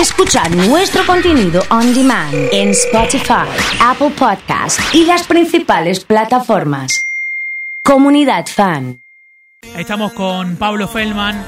Escucha 0.00 0.46
nuestro 0.50 1.06
contenido 1.06 1.62
on 1.70 1.94
demand 1.94 2.34
en 2.52 2.68
Spotify, 2.68 3.48
Apple 3.80 4.10
Podcast 4.10 4.78
y 4.92 5.06
las 5.06 5.26
principales 5.26 6.04
plataformas. 6.04 7.00
Comunidad 7.82 8.44
Fan. 8.46 9.00
Estamos 9.78 10.12
con 10.12 10.56
Pablo 10.56 10.86
Feldman, 10.86 11.42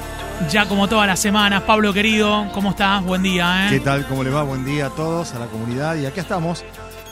ya 0.51 0.67
como 0.67 0.89
todas 0.89 1.07
las 1.07 1.21
semanas. 1.21 1.65
Pablo 1.65 1.93
querido, 1.93 2.49
¿cómo 2.55 2.71
estás? 2.71 3.05
Buen 3.05 3.23
día. 3.23 3.67
¿eh? 3.67 3.71
¿Qué 3.71 3.81
tal? 3.81 4.07
¿Cómo 4.07 4.25
le 4.25 4.31
va? 4.31 4.45
Buen 4.45 4.65
día 4.65 4.87
a 4.87 4.91
todos, 4.91 5.35
a 5.35 5.39
la 5.41 5.47
comunidad. 5.49 5.97
Y 5.97 6.07
aquí 6.07 6.21
estamos, 6.21 6.65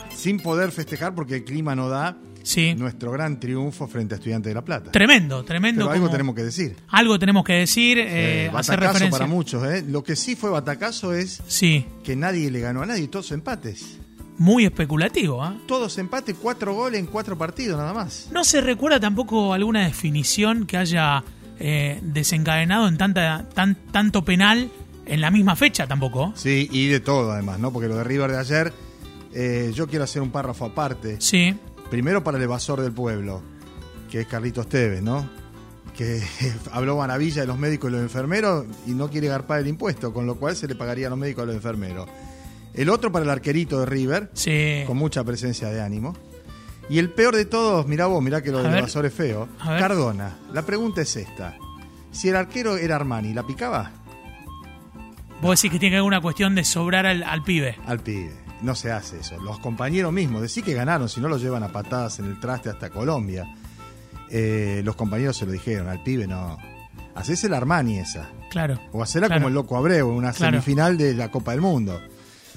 sin 0.09 0.39
poder 0.39 0.71
festejar 0.71 1.13
porque 1.13 1.35
el 1.35 1.43
clima 1.43 1.75
no 1.75 1.87
da 1.87 2.17
Sí. 2.47 2.73
nuestro 2.75 3.11
gran 3.11 3.39
triunfo 3.39 3.87
frente 3.87 4.15
a 4.15 4.17
Estudiantes 4.17 4.49
de 4.49 4.53
La 4.55 4.63
Plata. 4.63 4.91
Tremendo, 4.91 5.43
tremendo. 5.43 5.81
Pero 5.81 5.91
algo 5.91 6.05
como- 6.05 6.11
tenemos 6.11 6.35
que 6.35 6.43
decir. 6.43 6.75
Algo 6.87 7.19
tenemos 7.19 7.43
que 7.43 7.53
decir, 7.53 7.97
eh, 7.99 8.05
Eh, 8.45 8.51
hacer 8.53 8.53
batacazo 8.77 8.93
referencia. 8.93 9.09
para 9.11 9.27
muchos. 9.27 9.63
¿eh? 9.67 9.83
Lo 9.87 10.03
que 10.03 10.15
sí 10.15 10.35
fue 10.35 10.49
batacazo 10.49 11.13
es 11.13 11.41
Sí, 11.47 11.85
que 12.03 12.15
nadie 12.15 12.49
le 12.49 12.59
ganó 12.61 12.81
a 12.83 12.85
nadie, 12.85 13.07
todos 13.09 13.31
empates. 13.31 13.97
muy 14.37 14.65
especulativo. 14.65 15.43
¿ah? 15.43 15.57
Todos 15.67 15.97
empates, 15.97 16.35
cuatro 16.41 16.73
goles 16.75 16.99
en 16.99 17.07
cuatro 17.07 17.37
partidos 17.37 17.77
nada 17.77 17.91
más. 17.93 18.29
No 18.31 18.43
se 18.43 18.61
recuerda 18.61 18.99
tampoco 18.99 19.53
alguna 19.53 19.85
definición 19.85 20.65
que 20.67 20.77
haya 20.77 21.23
eh, 21.59 21.99
desencadenado 22.03 22.87
en 22.87 22.97
tanta, 22.97 23.49
tan, 23.55 23.73
tanto 23.91 24.23
penal 24.23 24.69
en 25.07 25.21
la 25.21 25.31
misma 25.31 25.55
fecha 25.55 25.87
tampoco. 25.87 26.33
Sí, 26.35 26.69
y 26.71 26.85
de 26.87 26.99
todo 26.99 27.31
además, 27.31 27.57
¿no? 27.59 27.73
Porque 27.73 27.87
lo 27.87 27.95
de 27.97 28.03
River 28.03 28.31
de 28.31 28.37
ayer, 28.37 28.73
eh, 29.33 29.71
yo 29.73 29.87
quiero 29.87 30.03
hacer 30.03 30.21
un 30.21 30.29
párrafo 30.29 30.65
aparte. 30.65 31.15
Sí, 31.19 31.55
Primero 31.89 32.23
para 32.23 32.37
el 32.37 32.43
evasor 32.43 32.81
del 32.81 32.91
pueblo, 32.91 33.41
que 34.11 34.21
es 34.21 34.27
Carlitos 34.27 34.67
Tevez, 34.67 35.01
¿no? 35.01 35.29
Que 35.95 36.21
habló 36.71 36.97
maravilla 36.97 37.41
de 37.41 37.47
los 37.47 37.57
médicos 37.57 37.89
y 37.89 37.93
los 37.93 38.01
enfermeros 38.01 38.65
y 38.85 38.91
no 38.91 39.09
quiere 39.09 39.27
garpar 39.27 39.59
el 39.61 39.67
impuesto, 39.67 40.13
con 40.13 40.25
lo 40.25 40.35
cual 40.35 40.55
se 40.55 40.67
le 40.67 40.75
pagaría 40.75 41.07
a 41.07 41.09
los 41.09 41.19
médicos 41.19 41.41
y 41.41 41.43
a 41.43 41.45
los 41.47 41.55
enfermeros. 41.55 42.07
El 42.73 42.89
otro 42.89 43.11
para 43.11 43.23
el 43.25 43.31
arquerito 43.31 43.79
de 43.79 43.85
River, 43.87 44.29
sí. 44.33 44.83
con 44.85 44.97
mucha 44.97 45.23
presencia 45.23 45.69
de 45.69 45.81
ánimo. 45.81 46.15
Y 46.89 46.99
el 46.99 47.09
peor 47.09 47.35
de 47.35 47.45
todos, 47.45 47.87
mirá 47.87 48.05
vos, 48.05 48.21
mirá 48.23 48.41
que 48.41 48.51
lo 48.51 48.59
A 48.59 48.61
del 48.63 48.71
ver. 48.71 48.79
evasor 48.79 49.05
es 49.05 49.13
feo. 49.13 49.49
Cardona, 49.61 50.37
la 50.53 50.61
pregunta 50.61 51.01
es 51.01 51.15
esta. 51.15 51.57
Si 52.11 52.29
el 52.29 52.35
arquero 52.35 52.77
era 52.77 52.95
Armani, 52.95 53.33
¿la 53.33 53.43
picaba? 53.45 53.91
Vos 55.41 55.59
decís 55.61 55.71
que 55.71 55.79
tiene 55.79 55.93
que 55.93 55.97
haber 55.97 56.07
una 56.07 56.21
cuestión 56.21 56.55
de 56.55 56.63
sobrar 56.63 57.05
al, 57.05 57.23
al 57.23 57.43
pibe. 57.43 57.75
Al 57.85 57.99
pibe. 57.99 58.31
No 58.61 58.73
se 58.75 58.91
hace 58.91 59.19
eso. 59.19 59.39
Los 59.41 59.59
compañeros 59.59 60.11
mismos, 60.11 60.41
decís 60.41 60.63
que 60.63 60.73
ganaron, 60.73 61.07
si 61.09 61.21
no 61.21 61.27
lo 61.29 61.37
llevan 61.37 61.63
a 61.63 61.67
patadas 61.69 62.19
en 62.19 62.25
el 62.25 62.39
traste 62.39 62.69
hasta 62.69 62.89
Colombia. 62.89 63.45
Eh, 64.29 64.81
los 64.83 64.95
compañeros 64.95 65.37
se 65.37 65.45
lo 65.45 65.51
dijeron, 65.51 65.87
al 65.87 66.01
pibe 66.03 66.27
no. 66.27 66.57
Hacés 67.15 67.43
el 67.45 67.53
Armani 67.53 67.99
esa. 67.99 68.29
Claro. 68.49 68.79
O 68.91 69.01
hacerla 69.01 69.27
Claro. 69.27 69.41
como 69.41 69.47
el 69.49 69.53
Loco 69.55 69.77
Abreu, 69.77 70.07
una 70.09 70.33
Claro. 70.33 70.53
semifinal 70.61 70.97
de 70.97 71.13
la 71.13 71.29
Copa 71.29 71.51
del 71.51 71.61
Mundo. 71.61 71.99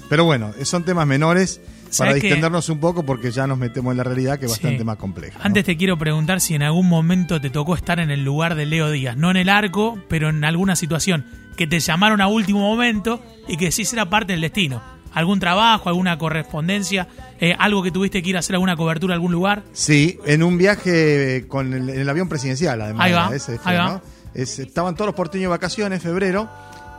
Pero 0.09 0.25
bueno, 0.25 0.51
son 0.63 0.83
temas 0.83 1.07
menores 1.07 1.61
para 1.97 2.13
distendernos 2.13 2.67
un 2.69 2.79
poco 2.79 3.03
porque 3.03 3.31
ya 3.31 3.47
nos 3.47 3.57
metemos 3.57 3.91
en 3.91 3.97
la 3.97 4.03
realidad 4.03 4.39
que 4.39 4.45
es 4.47 4.53
Sí. 4.53 4.59
bastante 4.61 4.83
más 4.83 4.97
compleja. 4.97 5.37
¿no? 5.39 5.45
Antes 5.45 5.63
te 5.65 5.77
quiero 5.77 5.97
preguntar 5.97 6.41
si 6.41 6.55
en 6.55 6.63
algún 6.63 6.89
momento 6.89 7.39
te 7.39 7.49
tocó 7.49 7.75
estar 7.75 7.99
en 7.99 8.09
el 8.11 8.23
lugar 8.23 8.55
de 8.55 8.65
Leo 8.65 8.89
Díaz, 8.91 9.15
no 9.17 9.31
en 9.31 9.37
el 9.37 9.49
arco, 9.49 9.99
pero 10.09 10.29
en 10.29 10.43
alguna 10.43 10.75
situación 10.75 11.25
que 11.55 11.67
te 11.67 11.79
llamaron 11.79 12.19
a 12.21 12.27
último 12.27 12.59
momento 12.59 13.23
y 13.47 13.55
que 13.57 13.71
sí 13.71 13.85
será 13.85 14.09
parte 14.09 14.33
del 14.33 14.41
destino. 14.41 14.81
¿Algún 15.13 15.39
trabajo, 15.39 15.89
alguna 15.89 16.17
correspondencia, 16.17 17.07
eh, 17.39 17.55
algo 17.59 17.83
que 17.83 17.91
tuviste 17.91 18.21
que 18.23 18.29
ir 18.29 18.35
a 18.37 18.39
hacer 18.39 18.55
alguna 18.55 18.75
cobertura 18.77 19.13
a 19.13 19.15
algún 19.15 19.31
lugar? 19.31 19.63
Sí, 19.73 20.17
en 20.25 20.41
un 20.43 20.57
viaje 20.57 21.45
con 21.47 21.73
el, 21.73 21.89
en 21.89 21.99
el 21.99 22.09
avión 22.09 22.29
presidencial, 22.29 22.79
además. 22.81 23.05
Ahí 23.05 23.11
va, 23.13 23.35
ese 23.35 23.57
fue, 23.59 23.71
ahí 23.73 23.77
va. 23.77 23.85
¿no? 23.93 24.01
Es- 24.33 24.59
estaban 24.59 24.95
todos 24.95 25.07
los 25.07 25.15
porteños 25.15 25.43
de 25.43 25.47
vacaciones 25.49 25.97
en 25.97 26.01
febrero. 26.03 26.49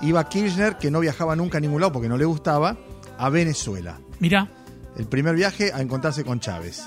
Iba 0.03 0.29
Kirchner, 0.29 0.77
que 0.79 0.91
no 0.91 1.01
viajaba 1.01 1.37
nunca 1.37 1.59
a 1.59 1.61
ningún 1.61 1.81
lado 1.81 1.93
porque 1.93 2.09
no 2.09 2.17
le 2.19 2.25
gustaba, 2.25 2.77
a 3.19 3.29
Venezuela. 3.29 3.99
Mirá, 4.21 4.49
El 4.99 5.07
primer 5.07 5.35
viaje 5.35 5.73
a 5.73 5.81
encontrarse 5.81 6.23
con 6.25 6.39
Chávez. 6.41 6.83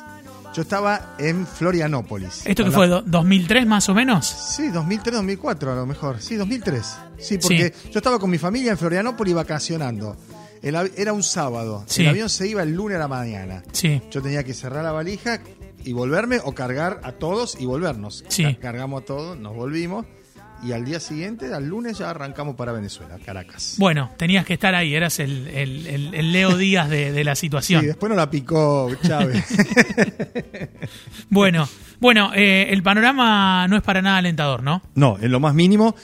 Yo 0.53 0.61
estaba 0.61 1.15
en 1.17 1.45
Florianópolis. 1.47 2.43
¿esto 2.45 2.63
que 2.63 2.69
la- 2.69 2.75
fue 2.75 2.87
do- 2.87 3.01
2003 3.01 3.65
más 3.65 3.89
o 3.89 3.93
menos? 3.95 4.25
Sí, 4.27 4.69
2003, 4.69 5.15
2004 5.15 5.71
a 5.71 5.75
lo 5.75 5.85
mejor. 5.85 6.21
Sí, 6.21 6.35
2003. 6.35 6.97
Sí, 7.17 7.37
porque 7.39 7.73
yo 7.91 7.97
estaba 7.99 8.19
con 8.19 8.29
mi 8.29 8.37
familia 8.37 8.71
en 8.71 8.77
Florianópolis 8.77 9.33
vacacionando. 9.33 10.15
El 10.61 10.75
era 10.97 11.13
un 11.13 11.23
sábado. 11.23 11.83
Sí. 11.87 12.01
El 12.03 12.09
avión 12.09 12.29
se 12.29 12.47
iba 12.47 12.63
el 12.63 12.73
lunes 12.73 12.95
a 12.97 12.99
la 12.99 13.07
mañana. 13.07 13.63
Sí, 13.71 14.01
Yo 14.11 14.21
tenía 14.21 14.43
que 14.43 14.53
cerrar 14.53 14.83
la 14.83 14.91
valija 14.91 15.39
y 15.83 15.93
volverme 15.93 16.39
o 16.43 16.53
cargar 16.55 16.99
a 17.03 17.11
todos 17.11 17.57
y 17.59 17.65
volvernos. 17.65 18.23
Sí. 18.27 18.43
Ca- 18.43 18.55
Cargamos 18.59 19.03
a 19.03 19.05
todos, 19.05 19.37
nos 19.37 19.53
volvimos 19.55 20.05
y 20.63 20.71
al 20.71 20.83
día 20.85 20.99
siguiente, 20.99 21.53
al 21.53 21.67
lunes, 21.67 21.97
ya 21.99 22.09
arrancamos 22.09 22.55
para 22.55 22.71
Venezuela, 22.71 23.17
Caracas. 23.23 23.75
bueno, 23.77 24.09
tenías 24.17 24.45
que 24.45 24.53
estar 24.53 24.73
ahí, 24.73 24.95
eras 24.95 25.19
el, 25.19 25.47
el- 25.49 25.85
el- 25.85 26.15
el 26.15 26.31
Leo 26.31 26.57
Díaz 26.57 26.89
de, 26.89 27.11
de 27.11 27.23
la 27.23 27.35
Sí, 27.35 27.41
situación. 27.41 27.85
después 27.85 28.09
nos 28.09 28.17
la 28.17 28.29
picó 28.31 28.89
Chávez. 29.05 29.45
Bueno, 31.29 31.67
bueno, 31.99 32.31
eh, 32.35 32.67
el 32.69 32.83
panorama 32.83 33.67
no 33.67 33.75
es 33.77 33.83
para 33.83 34.01
nada 34.01 34.17
alentador, 34.17 34.63
¿no? 34.63 34.81
no, 34.95 35.17
en 35.19 35.31
lo 35.31 35.39
más 35.39 35.53
mínimo. 35.53 35.95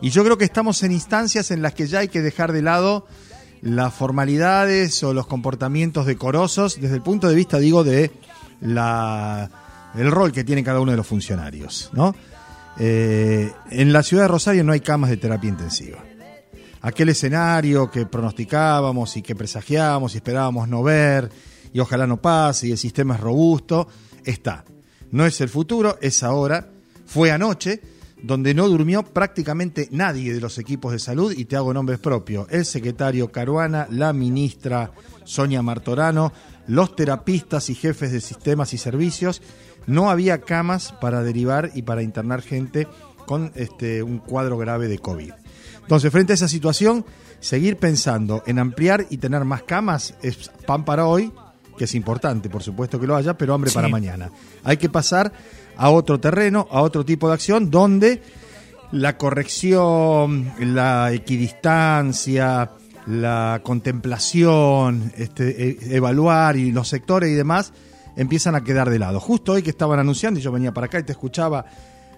Y 0.00 0.10
yo 0.10 0.24
creo 0.24 0.38
que 0.38 0.44
estamos 0.44 0.82
en 0.82 0.92
instancias 0.92 1.50
en 1.50 1.62
las 1.62 1.74
que 1.74 1.86
ya 1.86 2.00
hay 2.00 2.08
que 2.08 2.20
dejar 2.22 2.52
de 2.52 2.62
lado 2.62 3.06
las 3.62 3.94
formalidades 3.94 5.02
o 5.02 5.12
los 5.12 5.26
comportamientos 5.26 6.06
decorosos 6.06 6.80
desde 6.80 6.96
el 6.96 7.02
punto 7.02 7.28
de 7.28 7.34
vista, 7.34 7.58
digo, 7.58 7.84
de 7.84 8.10
la 8.60 9.50
el 9.94 10.10
rol 10.10 10.32
que 10.32 10.44
tiene 10.44 10.62
cada 10.62 10.80
uno 10.80 10.90
de 10.90 10.96
los 10.96 11.06
funcionarios, 11.06 11.90
¿no? 11.92 12.14
Eh, 12.78 13.50
en 13.70 13.92
la 13.92 14.02
ciudad 14.02 14.24
de 14.24 14.28
Rosario 14.28 14.62
no 14.62 14.72
hay 14.72 14.80
camas 14.80 15.10
de 15.10 15.16
terapia 15.16 15.48
intensiva. 15.48 15.98
Aquel 16.80 17.08
escenario 17.08 17.90
que 17.90 18.06
pronosticábamos 18.06 19.16
y 19.16 19.22
que 19.22 19.34
presagiábamos 19.34 20.14
y 20.14 20.18
esperábamos 20.18 20.68
no 20.68 20.82
ver 20.82 21.30
y 21.72 21.80
ojalá 21.80 22.06
no 22.06 22.20
pase 22.20 22.68
y 22.68 22.72
el 22.72 22.78
sistema 22.78 23.16
es 23.16 23.20
robusto, 23.20 23.88
está. 24.24 24.64
No 25.10 25.26
es 25.26 25.40
el 25.40 25.48
futuro, 25.48 25.98
es 26.00 26.22
ahora. 26.22 26.68
Fue 27.06 27.32
anoche, 27.32 27.80
donde 28.22 28.52
no 28.54 28.68
durmió 28.68 29.02
prácticamente 29.02 29.88
nadie 29.92 30.32
de 30.34 30.40
los 30.40 30.58
equipos 30.58 30.92
de 30.92 30.98
salud 30.98 31.32
y 31.36 31.44
te 31.44 31.56
hago 31.56 31.72
nombres 31.72 31.98
propios. 31.98 32.46
El 32.50 32.64
secretario 32.64 33.30
Caruana, 33.30 33.86
la 33.90 34.12
ministra 34.12 34.90
Sonia 35.24 35.62
Martorano, 35.62 36.32
los 36.66 36.96
terapistas 36.96 37.70
y 37.70 37.74
jefes 37.74 38.12
de 38.12 38.20
sistemas 38.20 38.72
y 38.74 38.78
servicios. 38.78 39.40
No 39.86 40.10
había 40.10 40.40
camas 40.40 40.92
para 41.00 41.22
derivar 41.22 41.70
y 41.74 41.82
para 41.82 42.02
internar 42.02 42.42
gente 42.42 42.86
con 43.26 43.52
este, 43.54 44.02
un 44.02 44.18
cuadro 44.18 44.58
grave 44.58 44.88
de 44.88 44.98
COVID. 44.98 45.32
Entonces, 45.82 46.12
frente 46.12 46.32
a 46.32 46.34
esa 46.34 46.48
situación, 46.48 47.06
seguir 47.40 47.76
pensando 47.76 48.42
en 48.46 48.58
ampliar 48.58 49.06
y 49.10 49.18
tener 49.18 49.44
más 49.44 49.62
camas 49.62 50.14
es 50.22 50.50
pan 50.66 50.84
para 50.84 51.06
hoy, 51.06 51.32
que 51.78 51.84
es 51.84 51.94
importante, 51.94 52.50
por 52.50 52.62
supuesto 52.62 52.98
que 53.00 53.06
lo 53.06 53.16
haya, 53.16 53.38
pero 53.38 53.54
hambre 53.54 53.70
Sí. 53.70 53.76
para 53.76 53.88
mañana. 53.88 54.30
Hay 54.64 54.76
que 54.76 54.88
pasar 54.90 55.32
a 55.78 55.90
otro 55.90 56.20
terreno, 56.20 56.66
a 56.70 56.82
otro 56.82 57.04
tipo 57.04 57.28
de 57.28 57.34
acción, 57.34 57.70
donde 57.70 58.20
la 58.92 59.16
corrección, 59.16 60.52
la 60.58 61.12
equidistancia, 61.12 62.72
la 63.06 63.60
contemplación, 63.62 65.12
este, 65.16 65.70
e- 65.70 65.96
evaluar 65.96 66.56
y 66.56 66.72
los 66.72 66.88
sectores 66.88 67.30
y 67.30 67.34
demás 67.34 67.72
empiezan 68.16 68.56
a 68.56 68.64
quedar 68.64 68.90
de 68.90 68.98
lado. 68.98 69.20
Justo 69.20 69.52
hoy 69.52 69.62
que 69.62 69.70
estaban 69.70 69.98
anunciando, 70.00 70.40
y 70.40 70.42
yo 70.42 70.50
venía 70.50 70.74
para 70.74 70.86
acá 70.86 70.98
y 70.98 71.04
te 71.04 71.12
escuchaba 71.12 71.64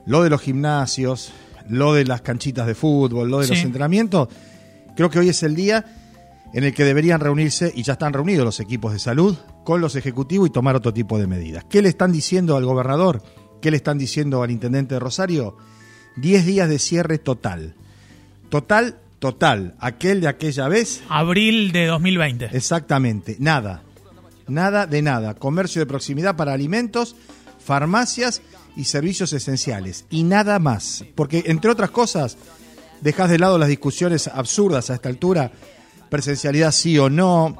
lo 0.07 0.23
de 0.23 0.31
los 0.31 0.41
gimnasios, 0.41 1.33
lo 1.69 1.93
de 1.93 2.07
las 2.07 2.23
canchitas 2.23 2.67
de 2.67 2.75
fútbol, 2.75 3.31
lo 3.31 3.41
de 3.41 3.49
los 3.49 3.59
entrenamientos, 3.59 4.29
creo 4.97 5.11
que 5.11 5.19
hoy 5.19 5.29
es 5.29 5.43
el 5.43 5.55
día 5.55 5.85
en 6.53 6.65
el 6.65 6.75
que 6.75 6.85
deberían 6.85 7.21
reunirse, 7.21 7.71
y 7.75 7.83
ya 7.83 7.93
están 7.93 8.13
reunidos 8.13 8.45
los 8.45 8.59
equipos 8.59 8.93
de 8.93 8.99
salud, 8.99 9.37
con 9.63 9.81
los 9.81 9.95
ejecutivos 9.95 10.49
y 10.49 10.51
tomar 10.51 10.75
otro 10.75 10.93
tipo 10.93 11.19
de 11.19 11.29
medidas. 11.29 11.65
¿Qué 11.69 11.83
le 11.83 11.89
están 11.91 12.11
diciendo 12.11 12.57
al 12.57 12.65
gobernador? 12.65 13.23
¿Qué 13.61 13.71
le 13.71 13.77
están 13.77 13.99
diciendo 13.99 14.43
al 14.43 14.51
intendente 14.51 14.95
de 14.95 15.01
Rosario? 15.01 15.57
Diez 16.17 16.45
días 16.47 16.69
de 16.69 16.79
cierre 16.79 17.19
total. 17.19 17.75
Total, 18.49 18.97
total. 19.19 19.75
Aquel 19.79 20.21
de 20.21 20.29
aquella 20.29 20.69
vez, 20.69 21.03
Abril 21.09 21.73
de 21.73 21.87
2020. 21.87 22.51
exactamente. 22.53 23.37
Nada. 23.39 23.83
Nada 24.49 24.87
de 24.87 25.03
nada. 25.03 25.35
Comercio 25.35 25.81
de 25.81 25.87
proximidad 25.87 26.37
para 26.37 26.53
alimentos, 26.53 27.15
farmacias 27.65 28.43
y 28.77 28.85
servicios 28.85 29.33
esenciales. 29.33 30.05
Y 30.11 30.25
nada 30.25 30.59
más. 30.59 31.05
Porque, 31.15 31.45
entre 31.47 31.71
otras 31.71 31.91
cosas, 31.91 32.37
dejas 33.01 33.31
de 33.31 33.39
lado 33.39 33.59
las 33.59 33.69
discusiones 33.69 34.27
absurdas 34.27 34.91
a 34.91 34.95
esta 34.95 35.09
altura. 35.09 35.53
Presencialidad 36.09 36.73
sí 36.73 36.99
o 36.99 37.09
no, 37.09 37.57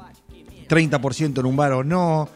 30% 0.67 1.39
en 1.39 1.45
un 1.45 1.55
bar 1.55 1.71
o 1.71 1.83
no, 1.83 2.27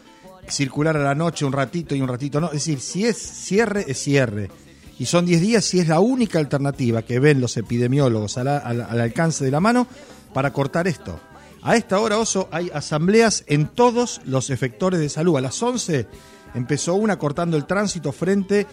circular 0.49 0.95
a 0.97 1.03
la 1.03 1.15
noche 1.15 1.45
un 1.45 1.51
ratito 1.53 1.95
y 1.95 2.01
un 2.01 2.07
ratito 2.07 2.39
no. 2.39 2.47
Es 2.47 2.53
decir, 2.65 2.79
si 2.79 3.05
es 3.05 3.17
cierre, 3.17 3.85
es 3.87 3.99
cierre. 4.01 4.49
Y 4.97 5.05
son 5.07 5.25
10 5.25 5.41
días 5.41 5.65
si 5.65 5.79
es 5.79 5.87
la 5.87 5.99
única 5.99 6.39
alternativa 6.39 7.01
que 7.01 7.19
ven 7.19 7.41
los 7.41 7.57
epidemiólogos 7.57 8.37
al, 8.37 8.47
al- 8.47 8.81
al 8.81 8.99
alcance 9.01 9.43
de 9.43 9.51
la 9.51 9.59
mano 9.59 9.87
para 10.33 10.53
cortar 10.53 10.87
esto. 10.87 11.19
A 11.61 11.75
esta 11.75 11.99
hora, 11.99 12.17
Oso, 12.19 12.47
hay 12.51 12.69
asambleas 12.73 13.43
en 13.47 13.67
todos 13.67 14.21
los 14.25 14.49
efectores 14.51 14.99
de 14.99 15.09
salud. 15.09 15.35
A 15.37 15.41
las 15.41 15.61
11 15.61 16.07
empezó 16.53 16.93
una 16.95 17.17
cortando 17.17 17.57
el 17.57 17.65
tránsito 17.65 18.11
frente 18.11 18.67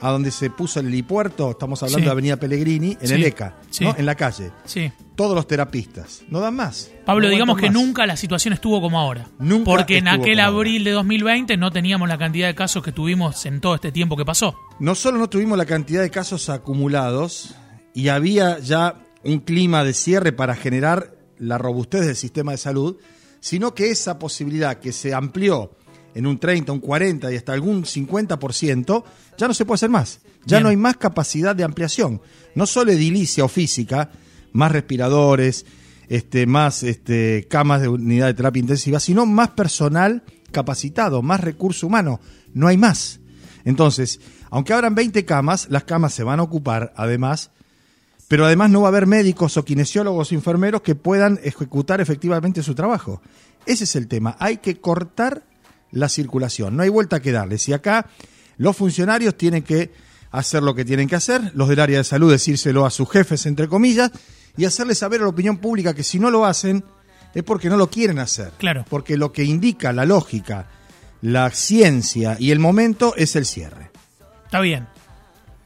a 0.00 0.10
donde 0.10 0.32
se 0.32 0.50
puso 0.50 0.80
el 0.80 0.88
helipuerto, 0.88 1.52
estamos 1.52 1.80
hablando 1.82 2.00
Sí. 2.00 2.04
de 2.06 2.10
Avenida 2.10 2.36
Pellegrini, 2.36 2.98
en 3.00 3.06
Sí. 3.08 3.14
el 3.14 3.24
ECA, 3.24 3.56
Sí. 3.70 3.84
¿no? 3.84 3.94
en 3.96 4.04
la 4.04 4.16
calle. 4.16 4.50
Sí. 4.64 4.90
Todos 5.22 5.36
los 5.36 5.46
terapistas. 5.46 6.22
No 6.30 6.40
dan 6.40 6.56
más. 6.56 6.90
Pablo, 7.06 7.28
No 7.28 7.30
digamos 7.30 7.56
que 7.56 7.66
más. 7.66 7.74
nunca 7.74 8.06
la 8.06 8.16
situación 8.16 8.54
estuvo 8.54 8.80
como 8.80 8.98
ahora. 8.98 9.28
Nunca 9.38 9.66
Porque 9.66 9.98
en 9.98 10.08
aquel 10.08 10.40
ahora. 10.40 10.56
abril 10.56 10.82
de 10.82 10.90
2020 10.90 11.56
no 11.58 11.70
teníamos 11.70 12.08
la 12.08 12.18
cantidad 12.18 12.48
de 12.48 12.56
casos 12.56 12.82
que 12.82 12.90
tuvimos 12.90 13.46
en 13.46 13.60
todo 13.60 13.76
este 13.76 13.92
tiempo 13.92 14.16
que 14.16 14.24
pasó. 14.24 14.56
No 14.80 14.96
solo 14.96 15.18
no 15.18 15.28
tuvimos 15.30 15.56
la 15.56 15.64
cantidad 15.64 16.02
de 16.02 16.10
casos 16.10 16.48
acumulados 16.48 17.54
y 17.94 18.08
había 18.08 18.58
ya 18.58 18.96
un 19.22 19.38
clima 19.38 19.84
de 19.84 19.92
cierre 19.94 20.32
para 20.32 20.56
generar 20.56 21.14
la 21.38 21.56
robustez 21.56 22.04
del 22.04 22.16
sistema 22.16 22.50
de 22.50 22.58
salud, 22.58 22.96
sino 23.38 23.74
que 23.74 23.90
esa 23.92 24.18
posibilidad 24.18 24.78
que 24.80 24.90
se 24.92 25.14
amplió 25.14 25.70
en 26.16 26.26
un 26.26 26.36
30, 26.40 26.72
un 26.72 26.80
40 26.80 27.32
y 27.32 27.36
hasta 27.36 27.52
algún 27.52 27.84
50%, 27.84 29.04
ya 29.38 29.46
no 29.46 29.54
se 29.54 29.64
puede 29.64 29.76
hacer 29.76 29.90
más. 29.90 30.18
Ya 30.46 30.56
Bien. 30.56 30.62
no 30.64 30.68
hay 30.70 30.76
más 30.76 30.96
capacidad 30.96 31.54
de 31.54 31.62
ampliación. 31.62 32.20
No 32.56 32.66
solo 32.66 32.90
edilicia 32.90 33.44
o 33.44 33.48
física, 33.48 34.10
más 34.52 34.72
respiradores, 34.72 35.66
este, 36.08 36.46
más 36.46 36.82
este, 36.82 37.46
camas 37.48 37.80
de 37.80 37.88
unidad 37.88 38.26
de 38.26 38.34
terapia 38.34 38.60
intensiva, 38.60 39.00
sino 39.00 39.26
más 39.26 39.50
personal 39.50 40.22
capacitado, 40.50 41.22
más 41.22 41.40
recurso 41.40 41.86
humano. 41.86 42.20
No 42.52 42.68
hay 42.68 42.76
más. 42.76 43.20
Entonces, 43.64 44.20
aunque 44.50 44.72
abran 44.72 44.94
20 44.94 45.24
camas, 45.24 45.68
las 45.70 45.84
camas 45.84 46.12
se 46.12 46.24
van 46.24 46.40
a 46.40 46.42
ocupar 46.42 46.92
además, 46.96 47.50
pero 48.28 48.44
además 48.44 48.70
no 48.70 48.82
va 48.82 48.88
a 48.88 48.90
haber 48.90 49.06
médicos 49.06 49.56
o 49.56 49.64
kinesiólogos 49.64 50.32
o 50.32 50.34
enfermeros 50.34 50.82
que 50.82 50.94
puedan 50.94 51.38
ejecutar 51.42 52.00
efectivamente 52.00 52.62
su 52.62 52.74
trabajo. 52.74 53.22
Ese 53.66 53.84
es 53.84 53.96
el 53.96 54.08
tema. 54.08 54.36
Hay 54.38 54.58
que 54.58 54.80
cortar 54.80 55.44
la 55.90 56.08
circulación. 56.08 56.76
No 56.76 56.82
hay 56.82 56.88
vuelta 56.88 57.20
que 57.20 57.32
darles. 57.32 57.68
Y 57.68 57.72
acá 57.72 58.06
los 58.56 58.76
funcionarios 58.76 59.36
tienen 59.36 59.62
que 59.62 59.92
hacer 60.30 60.62
lo 60.62 60.74
que 60.74 60.84
tienen 60.84 61.08
que 61.08 61.16
hacer, 61.16 61.52
los 61.54 61.68
del 61.68 61.80
área 61.80 61.98
de 61.98 62.04
salud 62.04 62.30
decírselo 62.30 62.86
a 62.86 62.90
sus 62.90 63.08
jefes, 63.10 63.44
entre 63.46 63.68
comillas, 63.68 64.10
y 64.56 64.64
hacerles 64.64 64.98
saber 64.98 65.20
a 65.20 65.24
la 65.24 65.30
opinión 65.30 65.58
pública 65.58 65.94
que 65.94 66.02
si 66.02 66.18
no 66.18 66.30
lo 66.30 66.44
hacen 66.44 66.84
es 67.34 67.42
porque 67.42 67.68
no 67.68 67.76
lo 67.76 67.88
quieren 67.88 68.18
hacer. 68.18 68.52
Claro. 68.58 68.84
Porque 68.88 69.16
lo 69.16 69.32
que 69.32 69.44
indica 69.44 69.92
la 69.92 70.04
lógica, 70.04 70.68
la 71.22 71.50
ciencia 71.50 72.36
y 72.38 72.50
el 72.50 72.58
momento 72.58 73.14
es 73.16 73.36
el 73.36 73.46
cierre. 73.46 73.90
Está 74.44 74.60
bien. 74.60 74.86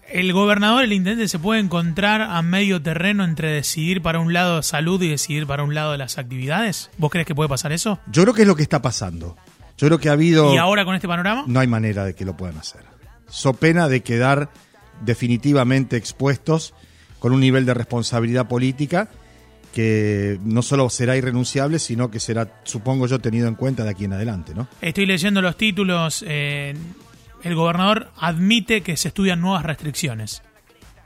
¿El 0.09 0.33
gobernador 0.33 0.85
el 0.85 0.93
intendente 0.93 1.27
se 1.27 1.41
puede 1.41 1.61
encontrar 1.61 2.21
a 2.23 2.41
medio 2.41 2.81
terreno 2.81 3.25
entre 3.25 3.51
decidir 3.51 4.03
para 4.03 4.21
un 4.21 4.33
lado 4.33 4.63
salud 4.63 5.03
y 5.03 5.09
decidir 5.09 5.49
para 5.49 5.65
un 5.65 5.75
lado 5.75 5.97
las 5.97 6.19
actividades? 6.19 6.91
¿Vos 6.97 7.11
crees 7.11 7.27
que 7.27 7.35
puede 7.35 7.49
pasar 7.49 7.73
eso? 7.73 7.99
Yo 8.13 8.23
creo 8.23 8.35
que 8.35 8.43
es 8.43 8.49
lo 8.49 8.55
que 8.55 8.63
está 8.63 8.81
pasando. 8.81 9.37
Yo 9.77 9.89
creo 9.89 9.99
que 9.99 10.09
ha 10.09 10.13
habido... 10.13 10.55
¿Y 10.55 10.59
ahora 10.59 10.85
con 10.85 10.95
este 10.95 11.09
panorama? 11.09 11.45
No 11.49 11.59
hay 11.59 11.67
manera 11.67 12.05
de 12.05 12.15
que 12.15 12.25
lo 12.25 12.37
puedan 12.37 12.57
hacer. 12.57 12.83
So 13.29 13.55
pena 13.55 13.89
de 13.89 14.03
quedar 14.03 14.49
definitivamente 15.05 15.97
expuestos 15.97 16.73
con 17.19 17.33
un 17.33 17.41
nivel 17.41 17.67
de 17.67 17.75
responsabilidad 17.75 18.49
política 18.49 19.09
que 19.73 20.39
no 20.43 20.63
solo 20.63 20.89
será 20.89 21.17
irrenunciable, 21.17 21.79
sino 21.79 22.11
que 22.11 22.19
será, 22.19 22.61
supongo 22.65 23.07
yo, 23.07 23.19
tenido 23.19 23.47
en 23.47 23.55
cuenta 23.55 23.85
de 23.85 23.91
aquí 23.91 24.05
en 24.05 24.15
adelante, 24.15 24.55
¿no? 24.55 24.69
Estoy 24.81 25.05
leyendo 25.05 25.43
los 25.43 25.57
títulos. 25.57 26.25
eh, 26.27 26.75
el 27.43 27.55
gobernador 27.55 28.11
admite 28.17 28.83
que 28.83 28.97
se 28.97 29.09
estudian 29.09 29.41
nuevas 29.41 29.65
restricciones. 29.65 30.43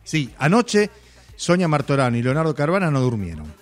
Sí, 0.05 0.31
anoche 0.39 0.91
Sonia 1.37 1.69
Martorano 1.69 2.17
y 2.17 2.23
Leonardo 2.23 2.55
Carvana 2.55 2.91
no 2.91 3.01
durmieron. 3.01 3.53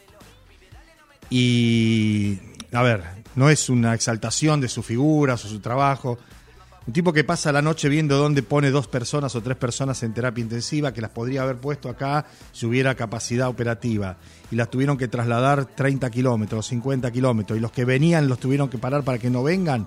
Y, 1.31 2.39
a 2.73 2.83
ver, 2.83 3.05
no 3.35 3.50
es 3.50 3.69
una 3.69 3.95
exaltación 3.95 4.61
de 4.61 4.69
sus 4.69 4.85
figuras 4.85 5.45
o 5.45 5.49
su 5.49 5.61
trabajo. 5.61 6.19
Un 6.88 6.94
tipo 6.94 7.12
que 7.12 7.23
pasa 7.23 7.52
la 7.52 7.61
noche 7.61 7.90
viendo 7.90 8.17
dónde 8.17 8.43
pone 8.43 8.70
dos 8.70 8.88
personas 8.88 9.37
o 9.37 9.43
tres 9.43 9.58
personas 9.58 10.02
en 10.02 10.14
terapia 10.14 10.40
intensiva, 10.40 10.94
que 10.94 11.02
las 11.02 11.11
podría 11.11 11.43
haber 11.43 11.58
puesto 11.58 11.90
acá 11.90 12.25
si 12.50 12.64
hubiera 12.64 12.94
capacidad 12.94 13.50
operativa. 13.50 14.17
Y 14.50 14.56
las 14.56 14.70
tuvieron 14.70 14.96
que 14.96 15.06
trasladar 15.06 15.67
30 15.67 16.08
kilómetros, 16.08 16.67
50 16.69 17.11
kilómetros. 17.11 17.58
Y 17.58 17.61
los 17.61 17.73
que 17.73 17.85
venían 17.85 18.26
los 18.26 18.38
tuvieron 18.38 18.70
que 18.70 18.79
parar 18.79 19.02
para 19.02 19.19
que 19.19 19.29
no 19.29 19.43
vengan. 19.43 19.87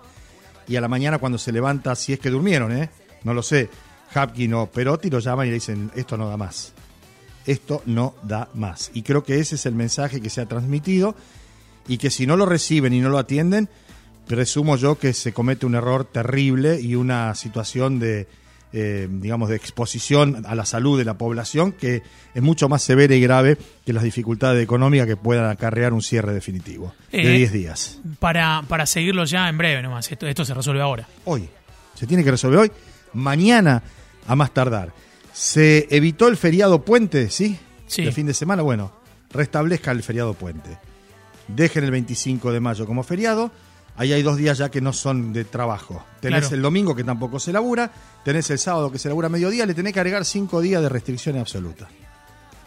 Y 0.68 0.76
a 0.76 0.82
la 0.82 0.88
mañana 0.88 1.18
cuando 1.18 1.40
se 1.40 1.52
levanta, 1.52 1.96
si 1.96 2.14
es 2.14 2.20
que 2.20 2.30
durmieron, 2.30 2.72
¿eh? 2.72 2.92
No 3.24 3.34
lo 3.34 3.42
sé. 3.42 3.68
Hapkin 4.14 4.54
o 4.54 4.68
Perotti 4.68 5.10
lo 5.10 5.18
llaman 5.18 5.48
y 5.48 5.50
le 5.50 5.56
dicen, 5.56 5.90
esto 5.96 6.18
no 6.18 6.30
da 6.30 6.38
más. 6.38 6.72
Esto 7.48 7.82
no 7.88 8.14
da 8.22 8.48
más. 8.54 8.92
Y 8.94 9.02
creo 9.02 9.24
que 9.24 9.40
ese 9.40 9.56
es 9.56 9.66
el 9.66 9.74
mensaje 9.74 10.22
que 10.22 10.30
se 10.30 10.40
ha 10.40 10.46
transmitido 10.46 11.16
y 11.88 11.98
que 11.98 12.12
si 12.12 12.28
no 12.28 12.38
lo 12.38 12.46
reciben 12.46 12.94
y 12.94 13.00
no 13.00 13.10
lo 13.10 13.18
atienden, 13.18 13.70
presumo 14.28 14.78
yo 14.78 14.98
que 14.98 15.14
se 15.14 15.34
comete 15.34 15.66
un 15.66 15.76
error 15.76 16.06
terrible 16.06 16.80
y 16.80 16.96
una 16.96 17.36
situación 17.36 18.00
de, 18.00 18.28
eh, 18.74 19.08
digamos, 19.10 19.50
de 19.50 19.56
exposición 19.58 20.44
a 20.48 20.56
la 20.56 20.66
salud 20.66 20.98
de 20.98 21.06
la 21.06 21.16
población 21.18 21.72
que 21.74 22.02
es 22.34 22.42
mucho 22.42 22.70
más 22.70 22.82
severa 22.84 23.14
y 23.16 23.22
grave 23.22 23.58
que 23.86 23.94
las 23.94 24.04
dificultades 24.04 24.64
económicas 24.64 25.08
que 25.08 25.18
puedan 25.18 25.50
acarrear 25.50 25.92
un 25.94 26.02
cierre 26.02 26.34
definitivo 26.34 26.94
de 27.12 27.22
Eh, 27.22 27.38
10 27.38 27.52
días. 27.52 28.00
Para, 28.20 28.64
para 28.68 28.86
seguirlo 28.86 29.26
ya 29.26 29.50
en 29.50 29.58
breve 29.58 29.82
nomás. 29.82 30.10
Esto, 30.12 30.28
esto 30.28 30.46
se 30.46 30.54
resuelve 30.54 30.82
ahora. 30.82 31.08
Hoy. 31.26 31.50
Se 31.96 32.08
tiene 32.08 32.24
que 32.24 32.32
resolver 32.32 32.60
hoy. 32.60 32.72
Mañana, 33.14 33.84
a 34.28 34.36
más 34.36 34.54
tardar. 34.54 34.94
Se 35.34 35.88
evitó 35.92 36.28
el 36.30 36.38
feriado 36.38 36.84
puente, 36.84 37.30
¿sí? 37.30 37.58
Sí. 37.88 38.04
De 38.06 38.12
fin 38.14 38.26
de 38.26 38.34
semana. 38.34 38.62
Bueno, 38.64 38.94
restablezca 39.32 39.92
el 39.92 40.02
feriado 40.04 40.34
puente. 40.34 40.78
Dejen 41.50 41.84
el 41.84 41.92
25 41.92 42.52
de 42.54 42.60
mayo 42.62 42.86
como 42.86 43.04
feriado. 43.04 43.52
Ahí 43.98 44.14
hay 44.14 44.24
dos 44.24 44.38
días 44.38 44.58
ya 44.58 44.70
que 44.70 44.82
no 44.82 44.94
son 44.94 45.34
de 45.34 45.44
trabajo. 45.46 46.04
Tenés 46.22 46.42
Claro. 46.42 46.56
el 46.56 46.62
domingo 46.62 46.96
que 46.96 47.04
tampoco 47.04 47.40
se 47.40 47.52
labura. 47.52 47.92
Tenés 48.24 48.50
el 48.50 48.58
sábado 48.60 48.92
que 48.92 48.98
se 49.00 49.10
labura 49.10 49.28
a 49.28 49.30
mediodía. 49.30 49.66
Le 49.66 49.74
tenés 49.74 49.94
que 49.94 50.00
agregar 50.00 50.26
cinco 50.26 50.62
días 50.62 50.82
de 50.82 50.90
restricciones 50.90 51.42
absolutas. 51.42 51.90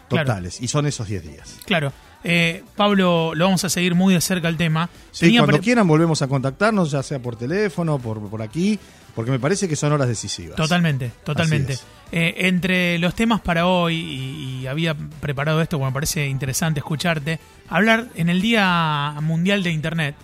Claro. 0.07 0.25
Totales. 0.27 0.61
Y 0.61 0.67
son 0.67 0.85
esos 0.85 1.07
10 1.07 1.23
días. 1.23 1.57
Claro. 1.65 1.91
Eh, 2.23 2.63
Pablo, 2.75 3.33
lo 3.35 3.45
vamos 3.45 3.63
a 3.65 3.69
seguir 3.69 3.95
muy 3.95 4.13
de 4.13 4.21
cerca 4.21 4.47
el 4.47 4.57
tema. 4.57 4.89
Sí, 5.11 5.25
Tenía 5.25 5.41
cuando 5.41 5.59
quieran 5.59 5.87
volvemos 5.87 6.21
a 6.21 6.27
contactarnos, 6.27 6.91
ya 6.91 7.01
sea 7.03 7.19
por 7.19 7.35
teléfono, 7.35 7.97
por, 7.99 8.19
por 8.29 8.41
aquí, 8.41 8.79
porque 9.15 9.29
me 9.31 9.39
parece 9.39 9.67
que 9.67 9.75
son 9.75 9.93
horas 9.93 10.07
decisivas. 10.07 10.55
Totalmente, 10.55 11.11
totalmente. 11.23 11.77
Eh, 12.11 12.33
entre 12.47 12.97
los 12.99 13.13
temas 13.15 13.41
para 13.41 13.67
hoy, 13.67 13.95
y, 13.95 14.61
y 14.61 14.67
había 14.67 14.95
preparado 14.95 15.61
esto, 15.61 15.77
porque 15.77 15.89
me 15.89 15.93
parece 15.93 16.27
interesante 16.27 16.79
escucharte, 16.79 17.39
hablar 17.69 18.07
en 18.15 18.29
el 18.29 18.41
Día 18.41 19.15
Mundial 19.21 19.61
de 19.63 19.71
Internet, 19.71 20.15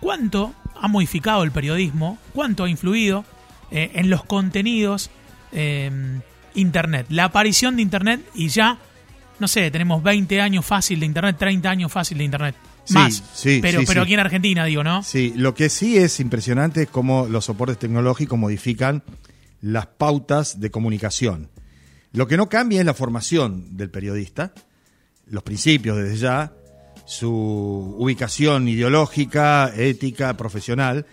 ¿cuánto 0.00 0.54
ha 0.80 0.88
modificado 0.88 1.42
el 1.42 1.50
periodismo? 1.50 2.18
¿Cuánto 2.34 2.64
ha 2.64 2.70
influido 2.70 3.24
eh, 3.70 3.92
en 3.94 4.10
los 4.10 4.24
contenidos 4.24 5.10
eh, 5.52 5.90
Internet? 6.54 7.06
La 7.10 7.24
aparición 7.24 7.76
de 7.76 7.82
Internet 7.82 8.20
y 8.34 8.48
ya, 8.48 8.78
no 9.38 9.48
sé, 9.48 9.70
tenemos 9.70 10.02
20 10.02 10.40
años 10.40 10.64
fácil 10.64 11.00
de 11.00 11.06
Internet, 11.06 11.36
30 11.38 11.70
años 11.70 11.92
fácil 11.92 12.18
de 12.18 12.24
Internet. 12.24 12.54
Sí, 12.84 12.94
Más. 12.94 13.22
sí, 13.34 13.58
pero 13.60 13.80
sí, 13.80 13.86
pero 13.86 14.02
aquí 14.02 14.14
en 14.14 14.20
Argentina, 14.20 14.64
digo, 14.64 14.82
¿no? 14.82 15.02
Sí, 15.02 15.34
lo 15.36 15.54
que 15.54 15.68
sí 15.68 15.98
es 15.98 16.20
impresionante 16.20 16.82
es 16.82 16.88
cómo 16.88 17.26
los 17.26 17.44
soportes 17.44 17.78
tecnológicos 17.78 18.38
modifican 18.38 19.02
las 19.60 19.86
pautas 19.86 20.60
de 20.60 20.70
comunicación. 20.70 21.50
Lo 22.12 22.26
que 22.26 22.38
no 22.38 22.48
cambia 22.48 22.80
es 22.80 22.86
la 22.86 22.94
formación 22.94 23.76
del 23.76 23.90
periodista, 23.90 24.52
los 25.26 25.42
principios 25.42 25.98
desde 25.98 26.16
ya, 26.16 26.52
su 27.04 27.96
ubicación 27.98 28.68
ideológica, 28.68 29.72
ética, 29.74 30.36
profesional. 30.36 31.06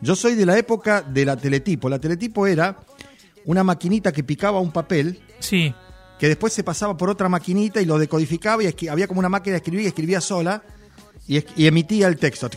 Yo 0.00 0.16
soy 0.16 0.34
de 0.34 0.46
la 0.46 0.58
época 0.58 1.02
de 1.02 1.24
la 1.24 1.36
teletipo. 1.36 1.88
La 1.88 1.98
teletipo 1.98 2.46
era 2.46 2.78
una 3.44 3.64
maquinita 3.64 4.12
que 4.12 4.24
picaba 4.24 4.60
un 4.60 4.72
papel 4.72 5.20
Sí, 5.40 5.74
que 6.18 6.28
después 6.28 6.52
se 6.52 6.62
pasaba 6.62 6.96
por 6.96 7.10
otra 7.10 7.28
maquinita 7.28 7.80
y 7.80 7.84
lo 7.84 7.98
decodificaba 7.98 8.62
y 8.62 8.88
había 8.88 9.08
como 9.08 9.18
una 9.18 9.28
máquina 9.28 9.54
de 9.54 9.58
escribir 9.58 9.82
y 9.84 9.88
escribía 9.88 10.20
sola 10.20 10.62
y, 11.26 11.42
y 11.56 11.66
emitía 11.66 12.06
el 12.06 12.16
texto. 12.16 12.48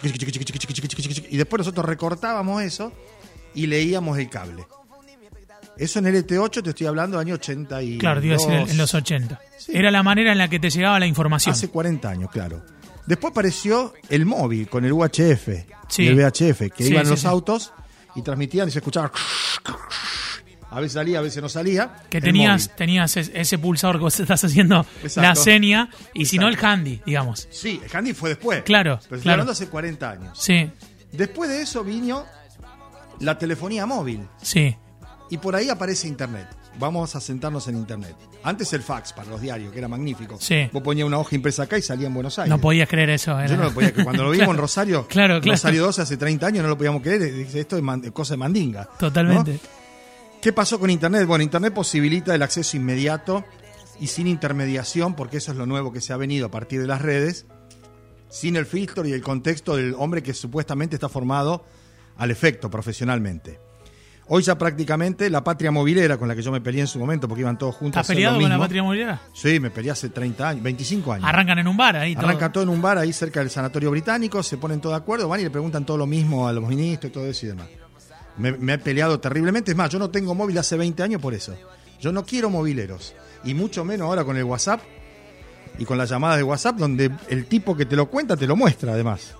Y 1.29 1.37
después 1.37 1.59
nosotros 1.59 1.85
recortábamos 1.85 2.61
eso 2.61 2.91
y 3.55 3.67
leíamos 3.67 4.19
el 4.19 4.29
cable. 4.29 4.67
Eso 5.77 5.99
en 5.99 6.05
LT8 6.05 6.63
te 6.63 6.69
estoy 6.69 6.87
hablando 6.87 7.17
del 7.17 7.27
año 7.27 7.35
80 7.35 7.81
y 7.83 7.97
claro, 7.97 8.21
te 8.21 8.27
iba 8.27 8.35
a 8.35 8.39
decir 8.39 8.53
en, 8.71 8.77
los 8.77 8.93
80. 8.93 9.39
Sí. 9.57 9.71
Era 9.75 9.91
la 9.91 10.03
manera 10.03 10.31
en 10.31 10.37
la 10.37 10.47
que 10.47 10.59
te 10.59 10.69
llegaba 10.69 10.99
la 10.99 11.07
información. 11.07 11.53
Hace 11.53 11.69
40 11.69 12.09
años, 12.09 12.29
claro. 12.31 12.63
Después 13.05 13.31
apareció 13.31 13.93
el 14.09 14.25
móvil 14.25 14.67
con 14.67 14.85
el 14.85 14.91
UHF 14.93 15.49
Sí. 15.89 16.03
y 16.03 16.07
el 16.07 16.15
VHF, 16.15 16.71
que 16.71 16.83
Sí, 16.83 16.91
iban 16.91 17.07
los 17.09 17.25
autos 17.25 17.71
y 18.15 18.21
transmitían 18.21 18.67
y 18.67 18.71
se 18.71 18.79
escuchaba. 18.79 19.11
A 20.71 20.79
veces 20.79 20.93
salía, 20.93 21.19
a 21.19 21.21
veces 21.21 21.41
no 21.41 21.47
salía. 21.47 21.93
Que 22.09 22.17
el 22.17 22.23
tenías, 22.23 22.63
móvil. 22.63 22.75
tenías 22.77 23.17
es- 23.17 23.31
ese 23.33 23.57
pulsador 23.59 23.97
que 23.97 24.01
vos 24.01 24.19
estás 24.19 24.43
haciendo 24.43 24.85
Exacto. 25.03 25.21
la 25.21 25.35
seña 25.35 25.89
y 26.13 26.25
si 26.25 26.37
no 26.37 26.47
el 26.47 26.57
handy, 26.63 27.01
digamos. 27.05 27.47
Sí, 27.51 27.79
el 27.83 27.95
handy 27.95 28.13
fue 28.13 28.29
después. 28.29 28.63
Claro, 28.63 28.95
Pero 29.03 29.15
estoy 29.17 29.19
claro. 29.21 29.33
hablando 29.33 29.51
hace 29.53 29.67
40 29.67 30.09
años. 30.09 30.37
Sí, 30.41 30.69
Después 31.11 31.49
de 31.49 31.61
eso 31.61 31.81
vino 31.83 32.25
la 33.21 33.37
telefonía 33.37 33.85
móvil 33.85 34.27
sí, 34.41 34.75
y 35.29 35.37
por 35.37 35.55
ahí 35.55 35.69
aparece 35.69 36.07
Internet. 36.07 36.47
Vamos 36.77 37.15
a 37.15 37.21
sentarnos 37.21 37.67
en 37.69 37.77
Internet. 37.77 38.15
Antes 38.43 38.71
el 38.73 38.81
fax 38.83 39.13
para 39.13 39.29
los 39.29 39.39
diarios, 39.41 39.71
que 39.71 39.79
era 39.79 39.87
magnífico. 39.87 40.37
Sí. 40.39 40.69
Vos 40.73 40.83
ponías 40.83 41.07
una 41.07 41.17
hoja 41.17 41.35
impresa 41.35 41.63
acá 41.63 41.77
y 41.77 41.81
salía 41.81 42.07
en 42.07 42.13
Buenos 42.13 42.37
Aires. 42.37 42.49
no 42.49 42.59
podías 42.59 42.87
creer 42.89 43.09
eso. 43.11 43.31
era- 43.31 43.47
Yo 43.47 43.55
no 43.57 43.63
lo 43.63 43.71
podía. 43.73 43.93
Cuando 43.93 44.23
lo 44.23 44.31
vimos 44.31 44.37
Claro, 44.45 44.51
en 44.51 44.57
Rosario, 44.57 45.07
Claro, 45.07 45.39
claro. 45.41 45.53
Rosario 45.55 45.83
12 45.83 46.01
hace 46.01 46.17
30 46.17 46.47
años, 46.47 46.63
no 46.63 46.69
lo 46.69 46.77
podíamos 46.77 47.01
creer. 47.01 47.33
Dice, 47.33 47.61
esto 47.61 47.77
es 47.77 48.11
cosa 48.11 48.33
de 48.33 48.37
mandinga. 48.37 48.89
¿no? 48.91 48.97
Totalmente. 48.97 49.59
¿Qué 50.41 50.51
pasó 50.53 50.79
con 50.79 50.89
Internet? 50.89 51.25
Bueno, 51.25 51.43
Internet 51.43 51.73
posibilita 51.73 52.35
el 52.35 52.41
acceso 52.43 52.75
inmediato 52.77 53.45
y 53.99 54.07
sin 54.07 54.27
intermediación, 54.27 55.15
porque 55.15 55.37
eso 55.37 55.53
es 55.53 55.57
lo 55.57 55.65
nuevo 55.65 55.91
que 55.93 56.01
se 56.01 56.11
ha 56.13 56.17
venido 56.17 56.47
a 56.47 56.51
partir 56.51 56.81
de 56.81 56.87
las 56.87 57.01
redes, 57.01 57.45
sin 58.29 58.57
el 58.57 58.65
filtro 58.65 59.05
y 59.07 59.13
el 59.13 59.21
contexto 59.21 59.77
del 59.77 59.95
hombre 59.97 60.21
que 60.21 60.33
supuestamente 60.33 60.97
está 60.97 61.07
formado 61.09 61.65
al 62.17 62.31
efecto 62.31 62.69
profesionalmente. 62.69 63.59
Hoy 64.27 64.41
ya 64.41 64.57
prácticamente 64.57 65.29
la 65.29 65.43
patria 65.43 65.69
movilera 65.69 66.17
con 66.17 66.27
la 66.27 66.35
que 66.35 66.41
yo 66.41 66.51
me 66.51 66.59
peleé 66.59 66.81
en 66.81 66.87
su 66.87 66.97
momento, 66.97 67.27
porque 67.27 67.41
iban 67.41 67.57
todos 67.59 67.75
juntos. 67.75 68.01
¿Estás 68.01 68.15
peleado 68.15 68.39
con 68.39 68.49
la 68.49 68.57
patria 68.57 68.81
movilera? 68.81 69.21
Sí, 69.33 69.59
me 69.59 69.69
peleé 69.69 69.91
hace 69.91 70.09
30 70.09 70.49
años, 70.49 70.63
25 70.63 71.13
años. 71.13 71.27
Arrancan 71.27 71.59
en 71.59 71.67
un 71.67 71.77
bar 71.77 71.95
ahí. 71.95 72.15
Arrancan 72.17 72.51
todo. 72.51 72.63
en 72.63 72.69
un 72.69 72.81
bar 72.81 72.97
ahí 72.97 73.13
cerca 73.13 73.41
del 73.41 73.51
sanatorio 73.51 73.91
británico, 73.91 74.41
se 74.41 74.57
ponen 74.57 74.81
todos 74.81 74.93
de 74.93 74.97
acuerdo, 74.97 75.29
van 75.29 75.41
y 75.41 75.43
le 75.43 75.51
preguntan 75.51 75.85
todo 75.85 75.97
lo 75.97 76.07
mismo 76.07 76.47
a 76.47 76.53
los 76.53 76.67
ministros 76.67 77.11
y 77.11 77.13
todo 77.13 77.27
eso 77.27 77.45
y 77.45 77.49
demás. 77.49 77.67
Me, 78.37 78.51
me 78.53 78.73
he 78.73 78.77
peleado 78.79 79.19
terriblemente, 79.19 79.71
es 79.71 79.77
más, 79.77 79.91
yo 79.91 79.99
no 79.99 80.09
tengo 80.09 80.33
móvil 80.33 80.57
hace 80.57 80.75
20 80.75 81.03
años 81.03 81.21
por 81.21 81.33
eso. 81.33 81.55
Yo 82.01 82.11
no 82.11 82.25
quiero 82.25 82.49
mobileros, 82.49 83.13
y 83.43 83.53
mucho 83.53 83.85
menos 83.85 84.07
ahora 84.07 84.23
con 84.25 84.35
el 84.37 84.43
WhatsApp 84.43 84.81
y 85.77 85.85
con 85.85 85.97
las 85.97 86.09
llamadas 86.09 86.37
de 86.37 86.43
WhatsApp, 86.43 86.77
donde 86.77 87.11
el 87.29 87.45
tipo 87.45 87.77
que 87.77 87.85
te 87.85 87.95
lo 87.95 88.07
cuenta 88.07 88.35
te 88.35 88.47
lo 88.47 88.55
muestra 88.55 88.93
además. 88.93 89.35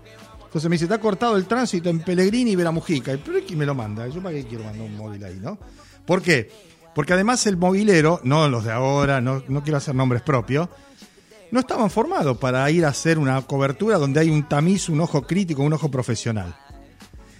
Entonces 0.56 0.70
me 0.70 0.76
dice, 0.76 0.86
está 0.86 1.00
cortado 1.00 1.36
el 1.36 1.48
tránsito 1.48 1.90
en 1.90 2.00
Pellegrini 2.00 2.52
y 2.52 2.56
Vera 2.56 2.72
Mujica. 2.72 3.14
¿Y 3.14 3.18
pero 3.18 3.42
me 3.58 3.66
lo 3.66 3.76
manda? 3.76 4.08
¿Yo 4.08 4.24
para 4.24 4.36
qué 4.36 4.46
quiero 4.46 4.64
mandar 4.64 4.84
un 4.84 4.96
móvil 4.96 5.22
ahí, 5.26 5.38
no? 5.42 5.58
¿Por 6.06 6.22
qué? 6.22 6.50
Porque 6.96 7.12
además 7.12 7.46
el 7.46 7.58
movilero, 7.58 8.22
no 8.24 8.48
los 8.48 8.64
de 8.64 8.72
ahora, 8.72 9.20
no, 9.20 9.44
no 9.50 9.64
quiero 9.64 9.80
hacer 9.80 9.94
nombres 9.96 10.22
propios, 10.22 10.70
no 11.52 11.60
estaban 11.60 11.90
formados 11.90 12.38
para 12.38 12.72
ir 12.72 12.86
a 12.86 12.88
hacer 12.88 13.20
una 13.20 13.42
cobertura 13.42 13.98
donde 13.98 14.22
hay 14.22 14.30
un 14.30 14.48
tamiz, 14.48 14.88
un 14.88 15.02
ojo 15.02 15.24
crítico, 15.24 15.62
un 15.62 15.74
ojo 15.74 15.92
profesional. 15.92 16.56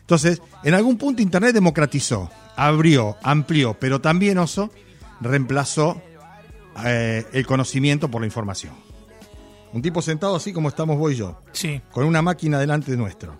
Entonces, 0.02 0.42
en 0.66 0.74
algún 0.74 0.98
punto 0.98 1.22
Internet 1.22 1.54
democratizó, 1.54 2.30
abrió, 2.58 3.16
amplió, 3.24 3.78
pero 3.80 4.02
también 4.02 4.40
oso 4.40 4.72
reemplazó 5.22 6.02
eh, 6.84 7.26
el 7.32 7.46
conocimiento 7.48 8.12
por 8.12 8.20
la 8.20 8.28
información. 8.28 8.85
Un 9.76 9.82
tipo 9.82 10.02
sentado 10.02 10.38
así 10.38 10.54
como 10.54 10.70
estamos 10.70 10.98
vos 10.98 11.12
y 11.12 11.16
yo. 11.18 11.42
Sí. 11.52 11.82
Con 11.92 12.06
una 12.06 12.22
máquina 12.22 12.58
delante 12.58 12.92
de 12.92 12.96
nuestro. 12.96 13.38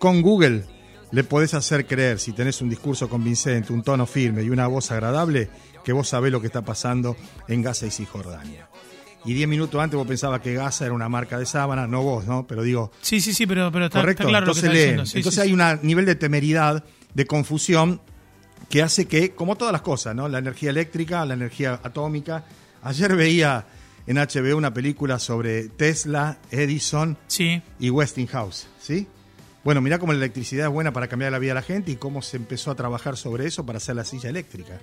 Con 0.00 0.22
Google 0.22 0.64
le 1.12 1.22
podés 1.22 1.54
hacer 1.54 1.86
creer, 1.86 2.18
si 2.18 2.32
tenés 2.32 2.60
un 2.60 2.68
discurso 2.68 3.08
convincente, 3.08 3.72
un 3.72 3.84
tono 3.84 4.04
firme 4.04 4.42
y 4.42 4.50
una 4.50 4.66
voz 4.66 4.90
agradable, 4.90 5.48
que 5.84 5.92
vos 5.92 6.08
sabés 6.08 6.32
lo 6.32 6.40
que 6.40 6.48
está 6.48 6.62
pasando 6.62 7.16
en 7.46 7.62
Gaza 7.62 7.86
y 7.86 7.92
Cisjordania. 7.92 8.68
Y 9.24 9.34
diez 9.34 9.46
minutos 9.46 9.80
antes 9.80 9.96
vos 9.96 10.06
pensabas 10.08 10.40
que 10.40 10.52
Gaza 10.52 10.84
era 10.84 10.94
una 10.94 11.08
marca 11.08 11.38
de 11.38 11.46
sábana, 11.46 11.86
no 11.86 12.02
vos, 12.02 12.26
¿no? 12.26 12.44
Pero 12.44 12.64
digo. 12.64 12.90
Sí, 13.00 13.20
sí, 13.20 13.32
sí, 13.32 13.46
pero, 13.46 13.70
pero 13.70 13.84
está, 13.84 14.00
correcto. 14.00 14.26
claro 14.26 14.46
entonces 14.46 14.64
lo 14.64 14.70
que 14.72 14.76
está 14.78 14.82
diciendo. 14.82 15.06
Sí, 15.06 15.18
entonces 15.18 15.44
sí, 15.44 15.48
hay 15.48 15.52
un 15.52 15.86
nivel 15.86 16.06
de 16.06 16.16
temeridad, 16.16 16.84
de 17.14 17.24
confusión, 17.24 18.00
que 18.68 18.82
hace 18.82 19.06
que, 19.06 19.32
como 19.32 19.54
todas 19.54 19.70
las 19.70 19.82
cosas, 19.82 20.12
¿no? 20.16 20.28
La 20.28 20.38
energía 20.38 20.70
eléctrica, 20.70 21.24
la 21.24 21.34
energía 21.34 21.78
atómica. 21.84 22.44
Ayer 22.82 23.14
veía 23.14 23.64
en 24.08 24.16
HBO 24.16 24.56
una 24.56 24.72
película 24.74 25.18
sobre 25.18 25.68
Tesla, 25.68 26.38
Edison 26.50 27.16
Sí. 27.28 27.62
y 27.78 27.90
Westinghouse, 27.90 28.66
¿sí? 28.80 29.06
Bueno, 29.62 29.82
mirá 29.82 29.98
cómo 29.98 30.12
la 30.14 30.18
electricidad 30.18 30.66
es 30.68 30.72
buena 30.72 30.92
para 30.94 31.08
cambiar 31.08 31.30
la 31.30 31.38
vida 31.38 31.50
de 31.50 31.56
la 31.56 31.62
gente 31.62 31.90
y 31.92 31.96
cómo 31.96 32.22
se 32.22 32.38
empezó 32.38 32.70
a 32.70 32.74
trabajar 32.74 33.18
sobre 33.18 33.44
eso 33.46 33.66
para 33.66 33.76
hacer 33.76 33.96
la 33.96 34.04
silla 34.04 34.30
eléctrica 34.30 34.80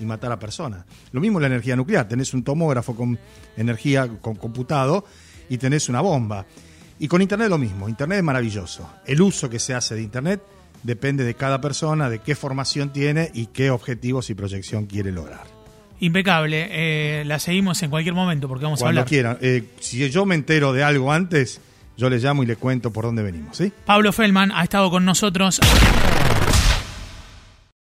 y 0.00 0.06
matar 0.06 0.32
a 0.32 0.38
personas. 0.38 0.86
Lo 1.12 1.20
mismo 1.20 1.38
la 1.38 1.48
energía 1.48 1.76
nuclear, 1.76 2.08
tenés 2.08 2.32
un 2.32 2.42
tomógrafo 2.42 2.96
con 2.96 3.18
energía 3.58 4.08
con 4.22 4.36
computado 4.36 5.04
y 5.50 5.58
tenés 5.58 5.90
una 5.90 6.00
bomba. 6.00 6.46
Y 6.98 7.08
con 7.08 7.20
Internet 7.20 7.50
lo 7.50 7.58
mismo, 7.58 7.90
Internet 7.90 8.18
es 8.18 8.24
maravilloso. 8.24 8.88
El 9.04 9.20
uso 9.20 9.50
que 9.50 9.58
se 9.58 9.74
hace 9.74 9.94
de 9.96 10.02
Internet 10.02 10.40
depende 10.82 11.24
de 11.24 11.34
cada 11.34 11.60
persona, 11.60 12.08
de 12.08 12.20
qué 12.20 12.34
formación 12.34 12.90
tiene 12.90 13.30
y 13.34 13.46
qué 13.48 13.70
objetivos 13.70 14.30
y 14.30 14.34
proyección 14.34 14.86
quiere 14.86 15.12
lograr. 15.12 15.51
Impecable. 16.02 16.66
Eh, 16.70 17.24
la 17.24 17.38
seguimos 17.38 17.80
en 17.82 17.90
cualquier 17.90 18.14
momento 18.14 18.48
porque 18.48 18.64
vamos 18.64 18.80
a 18.80 18.84
Cuando 18.84 19.00
hablar. 19.02 19.08
quieran. 19.08 19.38
Eh, 19.40 19.62
si 19.80 20.10
yo 20.10 20.26
me 20.26 20.34
entero 20.34 20.72
de 20.72 20.82
algo 20.82 21.12
antes, 21.12 21.60
yo 21.96 22.10
le 22.10 22.18
llamo 22.18 22.42
y 22.42 22.46
le 22.46 22.56
cuento 22.56 22.92
por 22.92 23.04
dónde 23.04 23.22
venimos, 23.22 23.56
¿sí? 23.56 23.72
Pablo 23.86 24.12
Feldman 24.12 24.50
ha 24.52 24.64
estado 24.64 24.90
con 24.90 25.04
nosotros. 25.04 25.60